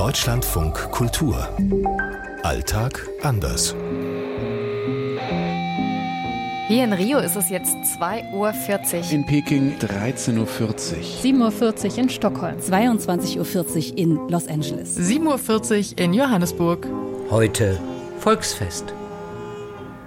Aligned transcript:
Deutschlandfunk 0.00 0.90
Kultur. 0.92 1.46
Alltag 2.42 3.06
anders. 3.22 3.76
Hier 6.68 6.84
in 6.84 6.94
Rio 6.94 7.18
ist 7.18 7.36
es 7.36 7.50
jetzt 7.50 7.76
2.40 8.00 8.32
Uhr. 8.32 9.12
In 9.12 9.26
Peking 9.26 9.76
13.40 9.78 10.38
Uhr. 10.38 10.46
7.40 10.46 11.84
Uhr 11.84 11.98
in 11.98 12.08
Stockholm. 12.08 12.56
22.40 12.56 13.92
Uhr 13.92 13.98
in 13.98 14.28
Los 14.30 14.48
Angeles. 14.48 14.98
7.40 14.98 15.92
Uhr 15.92 15.98
in 15.98 16.14
Johannesburg. 16.14 16.86
Heute 17.28 17.78
Volksfest. 18.20 18.94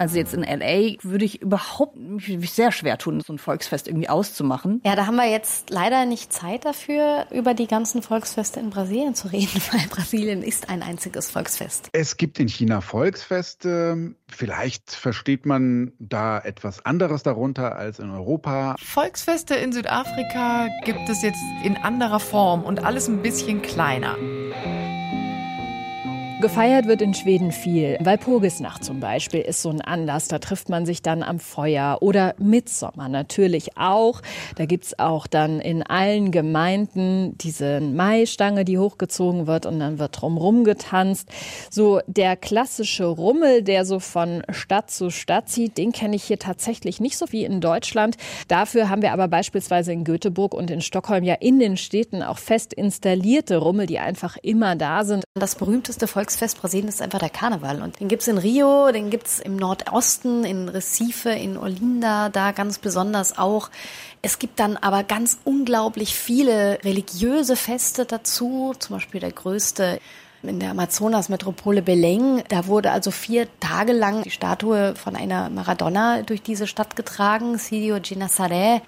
Also 0.00 0.16
jetzt 0.16 0.32
in 0.32 0.40
LA 0.44 0.94
würde 1.02 1.26
ich 1.26 1.42
überhaupt 1.42 1.94
mich 1.94 2.52
sehr 2.52 2.72
schwer 2.72 2.96
tun, 2.96 3.20
so 3.20 3.34
ein 3.34 3.38
Volksfest 3.38 3.86
irgendwie 3.86 4.08
auszumachen. 4.08 4.80
Ja, 4.82 4.96
da 4.96 5.06
haben 5.06 5.16
wir 5.16 5.28
jetzt 5.28 5.68
leider 5.68 6.06
nicht 6.06 6.32
Zeit 6.32 6.64
dafür, 6.64 7.26
über 7.30 7.52
die 7.52 7.66
ganzen 7.66 8.00
Volksfeste 8.00 8.60
in 8.60 8.70
Brasilien 8.70 9.14
zu 9.14 9.28
reden, 9.28 9.60
weil 9.72 9.86
Brasilien 9.90 10.42
ist 10.42 10.70
ein 10.70 10.82
einziges 10.82 11.30
Volksfest. 11.30 11.90
Es 11.92 12.16
gibt 12.16 12.40
in 12.40 12.48
China 12.48 12.80
Volksfeste. 12.80 14.14
Vielleicht 14.26 14.90
versteht 14.90 15.44
man 15.44 15.92
da 15.98 16.38
etwas 16.38 16.82
anderes 16.86 17.22
darunter 17.22 17.76
als 17.76 17.98
in 17.98 18.08
Europa. 18.08 18.76
Volksfeste 18.82 19.54
in 19.54 19.72
Südafrika 19.72 20.68
gibt 20.86 21.10
es 21.10 21.20
jetzt 21.20 21.42
in 21.62 21.76
anderer 21.76 22.20
Form 22.20 22.64
und 22.64 22.86
alles 22.86 23.06
ein 23.06 23.20
bisschen 23.20 23.60
kleiner. 23.60 24.16
Gefeiert 26.40 26.86
wird 26.86 27.02
in 27.02 27.12
Schweden 27.12 27.52
viel. 27.52 27.98
Walpurgisnacht 28.00 28.82
zum 28.82 28.98
Beispiel 28.98 29.40
ist 29.40 29.60
so 29.60 29.68
ein 29.68 29.82
Anlass. 29.82 30.26
Da 30.26 30.38
trifft 30.38 30.70
man 30.70 30.86
sich 30.86 31.02
dann 31.02 31.22
am 31.22 31.38
Feuer. 31.38 31.98
Oder 32.00 32.34
Mitsommer 32.38 33.10
natürlich 33.10 33.76
auch. 33.76 34.22
Da 34.56 34.64
gibt's 34.64 34.98
auch 34.98 35.26
dann 35.26 35.60
in 35.60 35.82
allen 35.82 36.30
Gemeinden 36.30 37.36
diese 37.36 37.82
Maistange, 37.82 38.64
die 38.64 38.78
hochgezogen 38.78 39.46
wird 39.46 39.66
und 39.66 39.80
dann 39.80 39.98
wird 39.98 40.18
drumrum 40.18 40.64
getanzt. 40.64 41.28
So 41.68 42.00
der 42.06 42.36
klassische 42.36 43.04
Rummel, 43.04 43.62
der 43.62 43.84
so 43.84 44.00
von 44.00 44.42
Stadt 44.48 44.90
zu 44.90 45.10
Stadt 45.10 45.50
zieht, 45.50 45.76
den 45.76 45.92
kenne 45.92 46.16
ich 46.16 46.24
hier 46.24 46.38
tatsächlich 46.38 47.00
nicht 47.00 47.18
so 47.18 47.26
wie 47.32 47.44
in 47.44 47.60
Deutschland. 47.60 48.16
Dafür 48.48 48.88
haben 48.88 49.02
wir 49.02 49.12
aber 49.12 49.28
beispielsweise 49.28 49.92
in 49.92 50.04
Göteborg 50.04 50.54
und 50.54 50.70
in 50.70 50.80
Stockholm 50.80 51.22
ja 51.22 51.34
in 51.34 51.58
den 51.58 51.76
Städten 51.76 52.22
auch 52.22 52.38
fest 52.38 52.72
installierte 52.72 53.58
Rummel, 53.58 53.86
die 53.86 53.98
einfach 53.98 54.38
immer 54.40 54.74
da 54.74 55.04
sind. 55.04 55.22
Das 55.34 55.54
berühmteste 55.54 56.06
Volks 56.06 56.29
Volksfest 56.30 56.60
Brasilien 56.60 56.88
ist 56.88 57.02
einfach 57.02 57.18
der 57.18 57.28
Karneval. 57.28 57.82
Und 57.82 57.98
den 57.98 58.06
gibt's 58.06 58.28
in 58.28 58.38
Rio, 58.38 58.92
den 58.92 59.10
gibt's 59.10 59.40
im 59.40 59.56
Nordosten, 59.56 60.44
in 60.44 60.68
Recife, 60.68 61.30
in 61.30 61.56
Olinda, 61.56 62.28
da 62.28 62.52
ganz 62.52 62.78
besonders 62.78 63.36
auch. 63.36 63.68
Es 64.22 64.38
gibt 64.38 64.60
dann 64.60 64.76
aber 64.76 65.02
ganz 65.02 65.38
unglaublich 65.42 66.14
viele 66.14 66.78
religiöse 66.84 67.56
Feste 67.56 68.04
dazu. 68.04 68.74
Zum 68.78 68.96
Beispiel 68.96 69.20
der 69.20 69.32
größte 69.32 69.98
in 70.42 70.60
der 70.60 70.70
Amazonas-Metropole 70.70 71.82
Belém. 71.82 72.42
Da 72.48 72.66
wurde 72.66 72.90
also 72.90 73.10
vier 73.10 73.46
Tage 73.60 73.92
lang 73.92 74.22
die 74.22 74.30
Statue 74.30 74.94
von 74.96 75.16
einer 75.16 75.50
Maradona 75.50 76.22
durch 76.22 76.42
diese 76.42 76.66
Stadt 76.66 76.96
getragen, 76.96 77.58
Sidio 77.58 77.96
Ginasaré. 77.96 78.80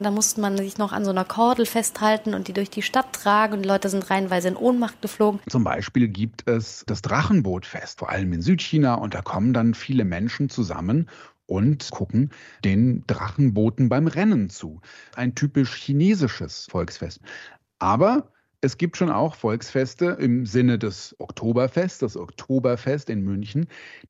Da 0.00 0.10
musste 0.10 0.40
man 0.40 0.56
sich 0.56 0.78
noch 0.78 0.92
an 0.92 1.04
so 1.04 1.10
einer 1.10 1.24
Kordel 1.24 1.66
festhalten 1.66 2.34
und 2.34 2.48
die 2.48 2.52
durch 2.52 2.70
die 2.70 2.82
Stadt 2.82 3.12
tragen 3.12 3.54
und 3.54 3.66
Leute 3.66 3.88
sind 3.88 4.10
reihenweise 4.10 4.48
in 4.48 4.56
Ohnmacht 4.56 5.00
geflogen. 5.02 5.40
Zum 5.48 5.64
Beispiel 5.64 6.08
gibt 6.08 6.48
es 6.48 6.84
das 6.86 7.02
Drachenbootfest, 7.02 8.00
vor 8.00 8.10
allem 8.10 8.32
in 8.32 8.42
Südchina, 8.42 8.94
und 8.94 9.14
da 9.14 9.22
kommen 9.22 9.52
dann 9.52 9.74
viele 9.74 10.04
Menschen 10.04 10.48
zusammen 10.48 11.08
und 11.46 11.90
gucken 11.90 12.30
den 12.64 13.04
Drachenbooten 13.06 13.88
beim 13.88 14.06
Rennen 14.06 14.50
zu. 14.50 14.80
Ein 15.14 15.34
typisch 15.34 15.74
chinesisches 15.74 16.66
Volksfest. 16.70 17.20
Aber 17.78 18.32
es 18.64 18.78
gibt 18.78 18.96
schon 18.96 19.10
auch 19.10 19.34
Volksfeste 19.34 20.16
im 20.18 20.46
Sinne 20.46 20.78
des 20.78 21.14
Oktoberfest, 21.18 22.00
das 22.00 22.16
Oktoberfest 22.16 23.10
in 23.10 23.20
München. 23.20 23.66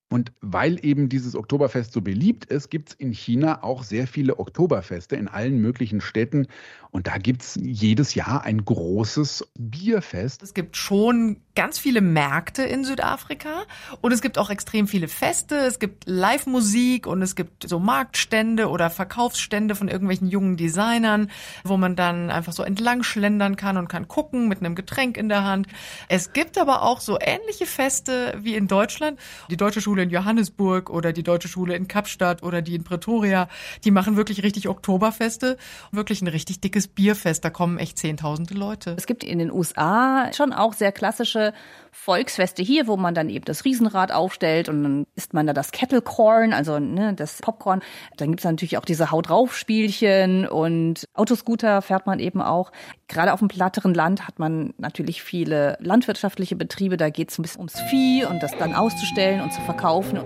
Und 0.08 0.32
weil 0.40 0.84
eben 0.84 1.08
dieses 1.08 1.34
Oktoberfest 1.34 1.92
so 1.92 2.00
beliebt 2.00 2.44
ist, 2.44 2.70
gibt 2.70 2.90
es 2.90 2.94
in 2.94 3.12
China 3.12 3.64
auch 3.64 3.82
sehr 3.82 4.06
viele 4.06 4.38
Oktoberfeste 4.38 5.16
in 5.16 5.26
allen 5.26 5.60
möglichen 5.60 6.00
Städten. 6.00 6.46
Und 6.92 7.08
da 7.08 7.18
gibt 7.18 7.42
es 7.42 7.58
jedes 7.60 8.14
Jahr 8.14 8.44
ein 8.44 8.64
großes 8.64 9.48
Bierfest. 9.58 10.44
Es 10.44 10.54
gibt 10.54 10.76
schon 10.76 11.40
ganz 11.56 11.80
viele 11.80 12.00
Märkte 12.00 12.62
in 12.62 12.84
Südafrika 12.84 13.64
und 14.00 14.12
es 14.12 14.22
gibt 14.22 14.38
auch 14.38 14.50
extrem 14.50 14.86
viele 14.86 15.08
Feste. 15.08 15.56
Es 15.56 15.80
gibt 15.80 16.04
Live-Musik 16.06 17.08
und 17.08 17.20
es 17.22 17.34
gibt 17.34 17.68
so 17.68 17.80
Marktstände 17.80 18.68
oder 18.68 18.90
Verkaufsstände 18.90 19.74
von 19.74 19.88
irgendwelchen 19.88 20.28
jungen 20.28 20.56
Designern, 20.56 21.32
wo 21.64 21.76
man 21.76 21.96
dann 21.96 22.30
einfach 22.30 22.52
so 22.52 22.62
entlang 22.62 23.02
schlendern 23.02 23.56
kann 23.56 23.76
und 23.76 23.88
kann 23.88 24.06
gucken 24.06 24.43
mit 24.48 24.60
einem 24.60 24.74
Getränk 24.74 25.16
in 25.16 25.28
der 25.28 25.44
Hand. 25.44 25.66
Es 26.08 26.32
gibt 26.32 26.58
aber 26.58 26.82
auch 26.82 27.00
so 27.00 27.18
ähnliche 27.20 27.66
Feste 27.66 28.34
wie 28.38 28.54
in 28.54 28.68
Deutschland. 28.68 29.18
Die 29.50 29.56
Deutsche 29.56 29.80
Schule 29.80 30.02
in 30.02 30.10
Johannesburg 30.10 30.90
oder 30.90 31.12
die 31.12 31.22
Deutsche 31.22 31.48
Schule 31.48 31.74
in 31.74 31.88
Kapstadt 31.88 32.42
oder 32.42 32.62
die 32.62 32.74
in 32.74 32.84
Pretoria, 32.84 33.48
die 33.84 33.90
machen 33.90 34.16
wirklich 34.16 34.42
richtig 34.42 34.68
Oktoberfeste. 34.68 35.56
Wirklich 35.90 36.22
ein 36.22 36.28
richtig 36.28 36.60
dickes 36.60 36.88
Bierfest. 36.88 37.44
Da 37.44 37.50
kommen 37.50 37.78
echt 37.78 37.98
zehntausende 37.98 38.54
Leute. 38.54 38.94
Es 38.96 39.06
gibt 39.06 39.24
in 39.24 39.38
den 39.38 39.50
USA 39.50 40.30
schon 40.34 40.52
auch 40.52 40.72
sehr 40.72 40.92
klassische 40.92 41.52
Volksfeste 41.94 42.62
hier, 42.62 42.86
wo 42.86 42.96
man 42.96 43.14
dann 43.14 43.30
eben 43.30 43.44
das 43.44 43.64
Riesenrad 43.64 44.12
aufstellt 44.12 44.68
und 44.68 44.82
dann 44.82 45.06
isst 45.14 45.32
man 45.32 45.46
da 45.46 45.52
das 45.52 45.70
Kettle 45.70 46.02
Corn, 46.02 46.52
also 46.52 46.78
ne, 46.78 47.14
das 47.14 47.40
Popcorn. 47.40 47.80
Dann 48.16 48.30
gibt's 48.30 48.44
natürlich 48.44 48.76
auch 48.76 48.84
diese 48.84 49.10
Haut 49.10 49.28
drauf 49.28 49.56
Spielchen 49.56 50.46
und 50.46 51.04
Autoscooter 51.14 51.80
fährt 51.82 52.06
man 52.06 52.18
eben 52.18 52.42
auch. 52.42 52.72
Gerade 53.08 53.32
auf 53.32 53.38
dem 53.38 53.48
platteren 53.48 53.94
Land 53.94 54.26
hat 54.26 54.38
man 54.38 54.74
natürlich 54.76 55.22
viele 55.22 55.78
landwirtschaftliche 55.80 56.56
Betriebe, 56.56 56.96
da 56.96 57.10
geht's 57.10 57.38
ein 57.38 57.42
bisschen 57.42 57.60
ums 57.60 57.80
Vieh 57.88 58.24
und 58.24 58.42
das 58.42 58.56
dann 58.58 58.74
auszustellen 58.74 59.40
und 59.40 59.52
zu 59.52 59.60
verkaufen. 59.62 60.18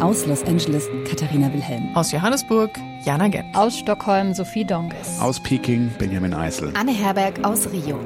Aus 0.00 0.26
Los 0.26 0.44
Angeles 0.44 0.88
Katharina 1.08 1.52
Wilhelm. 1.52 1.94
Aus 1.96 2.12
Johannesburg 2.12 2.70
Jana 3.04 3.28
Gepp. 3.28 3.44
Aus 3.54 3.78
Stockholm 3.78 4.34
Sophie 4.34 4.64
Donges. 4.64 5.20
Aus 5.20 5.40
Peking 5.40 5.90
Benjamin 5.98 6.34
Eisel. 6.34 6.72
Anne 6.74 6.92
Herberg 6.92 7.44
aus 7.44 7.70
Rio. 7.70 7.98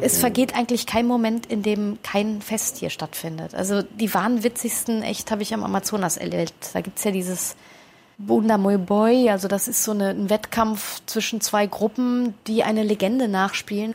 Es 0.00 0.18
vergeht 0.18 0.54
eigentlich 0.54 0.86
kein 0.86 1.06
Moment, 1.06 1.46
in 1.46 1.62
dem 1.62 1.98
kein 2.02 2.40
Fest 2.40 2.76
hier 2.76 2.90
stattfindet. 2.90 3.54
Also 3.54 3.82
die 3.82 4.12
wahnwitzigsten, 4.12 5.02
echt, 5.02 5.30
habe 5.30 5.42
ich 5.42 5.52
am 5.52 5.64
Amazonas 5.64 6.16
erlebt. 6.16 6.70
Da 6.72 6.80
gibt's 6.80 7.04
ja 7.04 7.10
dieses 7.10 7.56
Bunda 8.16 8.58
Muy 8.58 8.78
Boy, 8.78 9.30
also 9.30 9.48
das 9.48 9.68
ist 9.68 9.84
so 9.84 9.92
eine, 9.92 10.10
ein 10.10 10.30
Wettkampf 10.30 11.02
zwischen 11.06 11.40
zwei 11.40 11.66
Gruppen, 11.66 12.34
die 12.46 12.64
eine 12.64 12.82
Legende 12.82 13.28
nachspielen. 13.28 13.94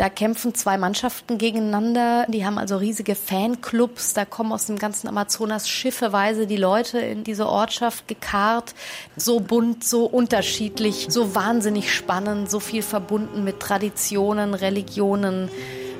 Da 0.00 0.08
kämpfen 0.08 0.54
zwei 0.54 0.78
Mannschaften 0.78 1.36
gegeneinander. 1.36 2.24
Die 2.26 2.46
haben 2.46 2.56
also 2.56 2.78
riesige 2.78 3.14
Fanclubs. 3.14 4.14
Da 4.14 4.24
kommen 4.24 4.50
aus 4.50 4.64
dem 4.64 4.78
ganzen 4.78 5.08
Amazonas 5.08 5.68
schiffeweise 5.68 6.46
die 6.46 6.56
Leute 6.56 6.98
in 7.00 7.22
diese 7.22 7.46
Ortschaft 7.46 8.08
gekarrt. 8.08 8.74
So 9.18 9.40
bunt, 9.40 9.84
so 9.84 10.06
unterschiedlich, 10.06 11.08
so 11.10 11.34
wahnsinnig 11.34 11.92
spannend, 11.92 12.50
so 12.50 12.60
viel 12.60 12.80
verbunden 12.80 13.44
mit 13.44 13.60
Traditionen, 13.60 14.54
Religionen. 14.54 15.50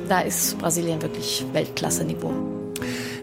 Da 0.09 0.23
ist 0.23 0.57
Brasilien 0.57 1.03
wirklich 1.03 1.45
Weltklasse-Niveau. 1.53 2.60